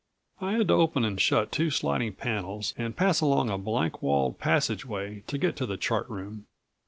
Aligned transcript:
I 0.39 0.53
had 0.53 0.69
to 0.69 0.73
open 0.73 1.05
and 1.05 1.21
shut 1.21 1.51
two 1.51 1.69
sliding 1.69 2.13
panels 2.13 2.73
and 2.75 2.97
pass 2.97 3.21
along 3.21 3.51
a 3.51 3.57
blank 3.59 4.01
walled 4.01 4.39
passageway 4.39 5.21
to 5.27 5.37
get 5.37 5.55
to 5.57 5.67
the 5.67 5.77
chart 5.77 6.09
room. 6.09 6.47